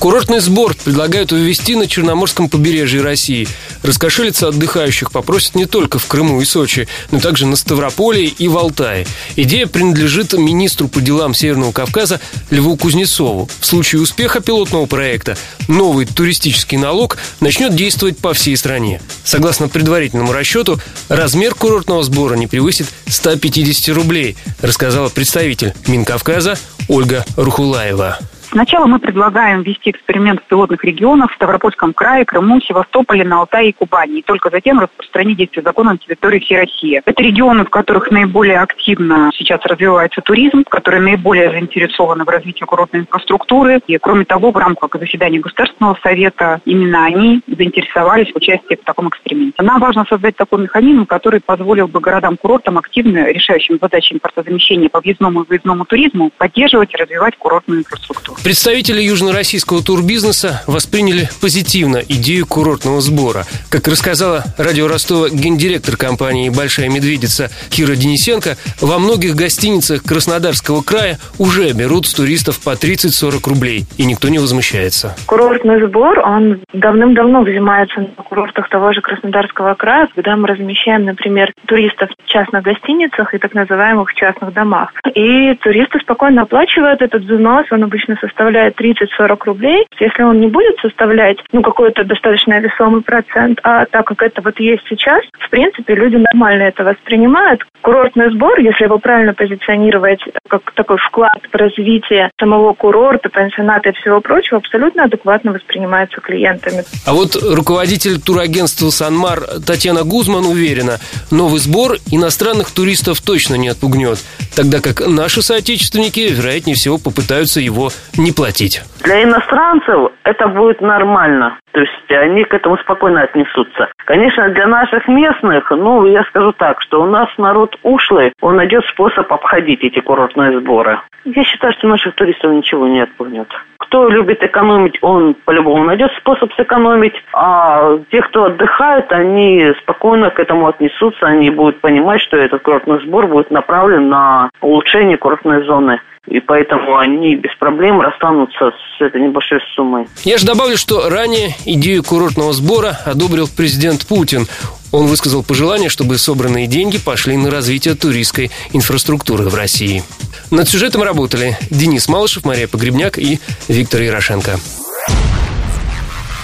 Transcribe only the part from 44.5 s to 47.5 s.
в рамках заседания Государственного совета именно они